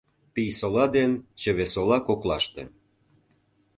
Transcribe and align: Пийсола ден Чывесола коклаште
Пийсола 0.33 0.85
ден 0.95 1.11
Чывесола 1.41 1.97
коклаште 2.07 2.63